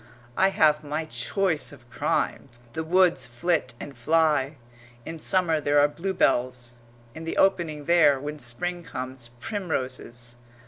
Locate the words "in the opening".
7.13-7.85